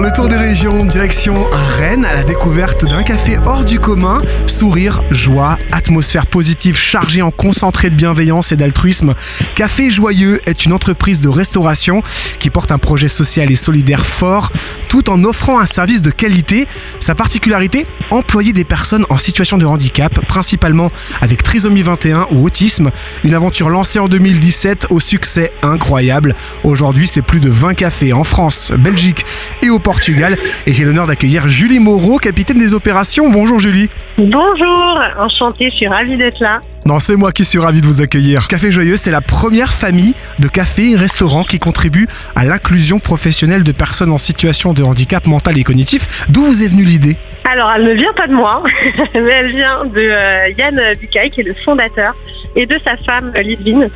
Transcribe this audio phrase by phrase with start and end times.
[0.00, 4.18] Le tour des régions, direction Rennes, à la découverte d'un café hors du commun.
[4.46, 9.14] Sourire, joie, atmosphère positive chargée en concentré de bienveillance et d'altruisme.
[9.56, 12.02] Café Joyeux est une entreprise de restauration
[12.38, 14.52] qui porte un projet social et solidaire fort,
[14.88, 16.66] tout en offrant un service de qualité.
[17.00, 20.90] Sa particularité Employer des personnes en situation de handicap, principalement
[21.20, 22.90] avec trisomie 21 ou autisme.
[23.22, 26.34] Une aventure lancée en 2017 au succès incroyable.
[26.64, 29.26] Aujourd'hui, c'est plus de 20 cafés en France, Belgique
[29.60, 30.36] et au Portugal.
[30.66, 33.30] Et j'ai l'honneur d'accueillir Julie Moreau, capitaine des opérations.
[33.30, 33.88] Bonjour Julie.
[34.18, 36.60] Bonjour, enchantée, je suis ravie d'être là.
[36.84, 38.48] Non, c'est moi qui suis ravi de vous accueillir.
[38.48, 43.62] Café Joyeux, c'est la première famille de cafés et restaurants qui contribue à l'inclusion professionnelle
[43.62, 46.26] de personnes en situation de handicap mental et cognitif.
[46.28, 47.16] D'où vous est venue l'idée?
[47.50, 48.62] Alors, elle ne vient pas de moi,
[49.14, 52.14] mais elle vient de euh, Yann Bucaille, qui est le fondateur,
[52.56, 53.88] et de sa femme Lidvine.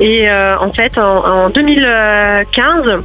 [0.00, 3.02] Et euh, en fait, en, en 2015,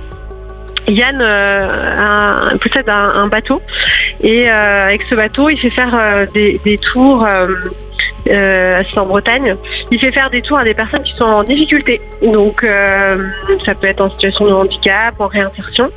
[0.88, 3.62] Yann euh, possède un, un bateau
[4.24, 7.26] et euh, avec ce bateau, il fait faire euh, des, des tours.
[7.26, 7.42] Euh,
[8.30, 9.56] euh, c'est en Bretagne.
[9.90, 12.00] Il fait faire des tours à des personnes qui sont en difficulté.
[12.22, 13.24] Donc, euh,
[13.66, 15.90] ça peut être en situation de handicap, en réinsertion.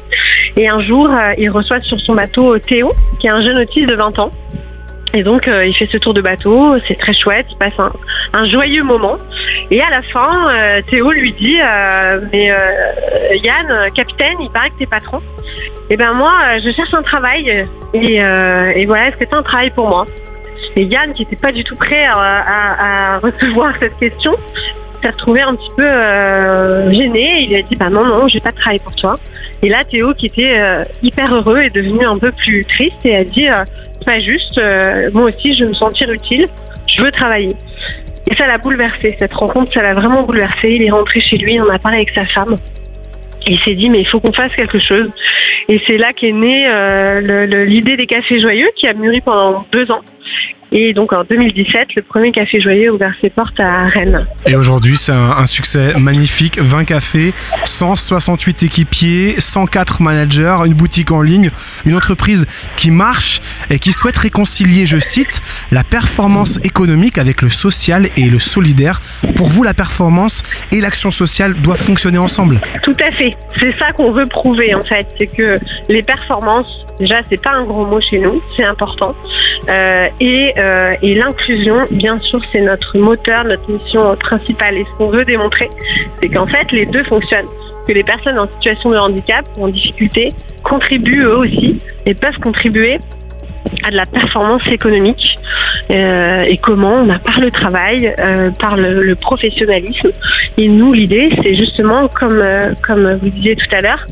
[0.57, 3.95] Et un jour, il reçoit sur son bateau Théo, qui est un jeune autiste de
[3.95, 4.31] 20 ans.
[5.13, 6.75] Et donc, il fait ce tour de bateau.
[6.89, 7.47] C'est très chouette.
[7.51, 7.91] Il passe un,
[8.33, 9.19] un joyeux moment.
[9.71, 12.57] Et à la fin, euh, Théo lui dit euh, Mais euh,
[13.43, 15.19] Yann, capitaine, il paraît que t'es patron.
[15.91, 16.31] Et ben moi,
[16.65, 17.65] je cherche un travail.
[17.93, 20.07] Et, voilà, est-ce que un travail pour moi?
[20.77, 24.35] Et Yann, qui n'était pas du tout prêt à, recevoir cette question,
[25.03, 27.37] s'est retrouvé un petit peu gêné.
[27.41, 29.17] Il a dit Bah non, non, j'ai pas de travail pour toi.
[29.63, 30.57] Et là, Théo, qui était
[31.03, 33.47] hyper heureux, est devenu un peu plus triste et a dit
[33.99, 34.61] C'est pas juste,
[35.13, 36.49] moi aussi, je veux me sentir utile,
[36.87, 37.55] je veux travailler.
[38.31, 40.71] Et ça l'a bouleversé, cette rencontre, ça l'a vraiment bouleversé.
[40.71, 42.57] Il est rentré chez lui, en a parlé avec sa femme.
[43.47, 45.11] Il s'est dit, mais il faut qu'on fasse quelque chose.
[45.69, 49.91] Et c'est là qu'est née euh, l'idée des cafés joyeux qui a mûri pendant deux
[49.93, 50.01] ans.
[50.77, 54.27] Et donc en 2017, le premier café joyeux a ouvert ses portes à Rennes.
[54.45, 56.59] Et aujourd'hui, c'est un, un succès magnifique.
[56.61, 57.33] 20 cafés,
[57.65, 61.51] 168 équipiers, 104 managers, une boutique en ligne,
[61.87, 62.47] une entreprise
[62.77, 63.41] qui marche
[63.71, 68.99] et qui souhaite réconcilier, je cite, la performance économique avec le social et le solidaire.
[69.37, 70.43] Pour vous, la performance
[70.73, 72.61] et l'action sociale doivent fonctionner ensemble.
[72.83, 73.37] Tout à fait.
[73.61, 75.57] C'est ça qu'on veut prouver en fait, c'est que
[75.89, 79.15] les performances, déjà c'est pas un gros mot chez nous, c'est important.
[79.69, 84.77] Euh, et euh, et l'inclusion, bien sûr, c'est notre moteur, notre mission principale.
[84.79, 85.71] Et ce qu'on veut démontrer,
[86.21, 87.49] c'est qu'en fait les deux fonctionnent.
[87.87, 90.31] Que les personnes en situation de handicap ou en difficulté
[90.63, 92.99] contribuent eux aussi et peuvent contribuer
[93.85, 95.35] à de la performance économique.
[95.91, 98.15] Euh, et comment par le travail,
[98.59, 100.11] par le, professionnalisme.
[100.57, 102.43] Et nous, l'idée, c'est justement, comme,
[102.83, 104.07] comme vous disiez tout à l'heure,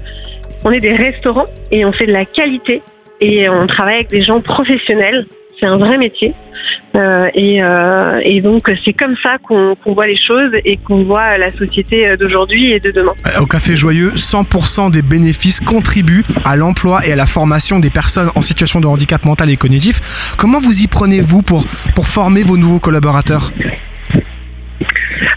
[0.64, 2.82] on est des restaurants et on fait de la qualité
[3.22, 5.26] et on travaille avec des gens professionnels.
[5.58, 6.34] C'est un vrai métier.
[6.94, 11.04] Euh, et, euh, et donc, c'est comme ça qu'on qu'on voit les choses et qu'on
[11.04, 13.12] voit la société d'aujourd'hui et de demain.
[13.40, 18.30] Au Café Joyeux, 100% des bénéfices contribuent à l'emploi et à la formation des personnes
[18.34, 20.34] en situation de handicap mental et cognitif.
[20.36, 23.52] Comment vous y prenez-vous pour, pour former vos nouveaux collaborateurs?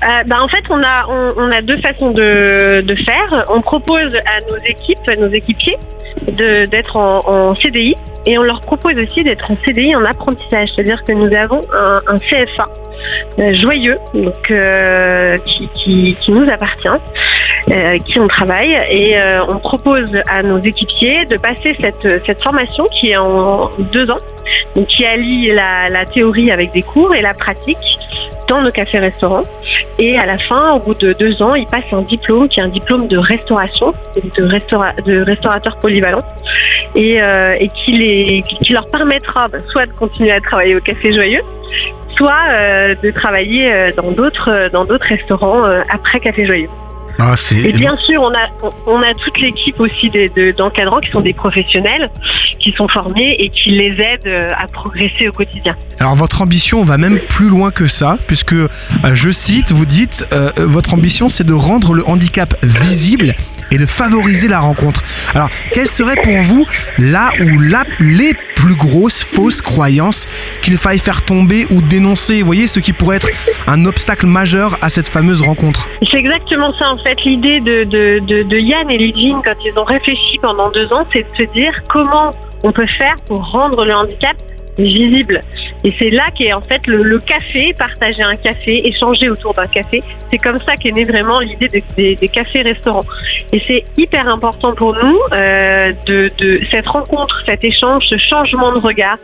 [0.03, 3.45] Euh, bah, en fait, on a, on, on a deux façons de, de faire.
[3.49, 5.77] On propose à nos équipes, à nos équipiers,
[6.31, 7.95] d'être en, en CDI
[8.25, 10.69] et on leur propose aussi d'être en CDI en apprentissage.
[10.75, 12.65] C'est-à-dire que nous avons un, un CFA
[13.39, 19.41] euh, joyeux donc, euh, qui, qui, qui nous appartient, euh, qui on travaille et euh,
[19.49, 24.17] on propose à nos équipiers de passer cette, cette formation qui est en deux ans,
[24.75, 27.77] donc qui allie la, la théorie avec des cours et la pratique
[28.47, 29.43] dans nos cafés-restaurants.
[29.97, 32.63] Et à la fin, au bout de deux ans, ils passent un diplôme qui est
[32.63, 36.23] un diplôme de restauration, de, restaura de restaurateur polyvalent,
[36.95, 40.81] et, euh, et qui, les, qui leur permettra bah, soit de continuer à travailler au
[40.81, 41.43] Café Joyeux,
[42.17, 46.69] soit euh, de travailler euh, dans d'autres restaurants après Café Joyeux.
[47.19, 47.33] Ah.
[47.51, 51.33] Et bien sûr, on a on a toute l'équipe aussi de- d'encadrants qui sont des
[51.33, 52.09] professionnels,
[52.59, 55.73] qui sont formés et qui les aident euh, à progresser au quotidien.
[55.99, 58.67] Alors votre ambition va même plus loin que ça, puisque, euh,
[59.13, 63.35] je cite, vous dites, euh, votre ambition c'est de rendre le handicap visible
[63.71, 65.01] et de favoriser la rencontre.
[65.33, 66.65] Alors, quelle serait pour vous
[66.97, 70.25] là où la, les plus grosses fausses croyances
[70.61, 72.39] qu'il faille faire tomber ou dénoncer?
[72.41, 73.29] Vous voyez, ce qui pourrait être
[73.67, 75.89] un obstacle majeur à cette fameuse rencontre.
[76.11, 77.15] C'est exactement ça en fait.
[77.25, 79.11] L'idée de, de, de, de Yann et
[79.43, 82.31] quand ils ont réfléchi pendant deux ans, c'est de se dire comment
[82.63, 84.35] on peut faire pour rendre le handicap
[84.77, 85.41] visible.
[85.85, 89.67] Et c'est là qu'est en fait le, le, café, partager un café, échanger autour d'un
[89.67, 90.01] café.
[90.31, 93.05] C'est comme ça qu'est née vraiment l'idée des, des, cafés-restaurants.
[93.53, 98.71] Et c'est hyper important pour nous euh, de, de, cette rencontre, cet échange, ce changement
[98.71, 99.17] de regard.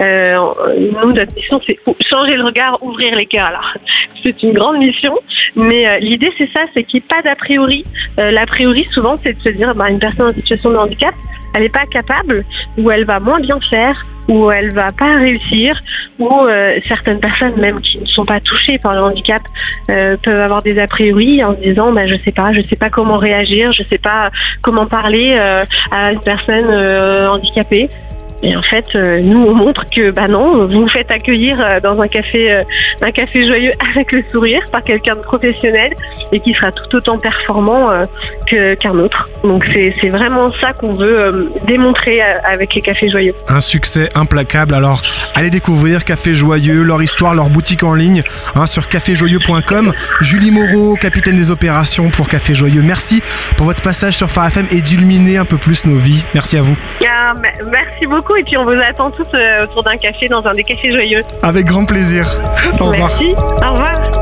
[0.00, 0.34] Euh,
[0.76, 1.76] nous, notre mission, c'est
[2.08, 3.46] changer le regard, ouvrir les cœurs.
[3.46, 3.74] Alors,
[4.24, 5.18] c'est une grande mission,
[5.56, 7.84] mais euh, l'idée, c'est ça, c'est qu'il n'y ait pas d'a priori.
[8.20, 11.14] Euh, l'a priori, souvent, c'est de se dire, bah, une personne en situation de handicap,
[11.54, 12.44] elle n'est pas capable,
[12.78, 15.74] ou elle va moins bien faire, ou elle va pas réussir,
[16.18, 19.42] ou euh, certaines personnes même qui ne sont pas touchées par le handicap
[19.90, 22.76] euh, peuvent avoir des a priori en se disant bah, je sais pas, je sais
[22.76, 24.30] pas comment réagir, je sais pas
[24.62, 27.88] comment parler euh, à une personne euh, handicapée.
[28.42, 31.80] Et en fait, euh, nous on montre que bah non, vous vous faites accueillir euh,
[31.80, 32.62] dans un café, euh,
[33.00, 35.92] un café joyeux avec le sourire par quelqu'un de professionnel
[36.32, 37.84] et qui sera tout autant performant
[38.46, 39.28] qu'un autre.
[39.44, 43.32] Donc c'est, c'est vraiment ça qu'on veut démontrer avec les cafés joyeux.
[43.48, 44.74] Un succès implacable.
[44.74, 45.02] Alors
[45.34, 48.22] allez découvrir Café Joyeux, leur histoire, leur boutique en ligne
[48.56, 49.92] hein, sur caféjoyeux.com.
[50.20, 52.82] Julie Moreau, capitaine des opérations pour Café Joyeux.
[52.82, 53.20] Merci
[53.56, 56.24] pour votre passage sur Phare FM et d'illuminer un peu plus nos vies.
[56.34, 56.76] Merci à vous.
[57.28, 60.52] Ah, merci beaucoup et puis on vous attend tous euh, autour d'un café dans un
[60.52, 61.24] des cafés joyeux.
[61.42, 62.32] Avec grand plaisir.
[62.78, 63.10] Au revoir.
[63.18, 63.34] Merci.
[63.34, 64.15] Au revoir.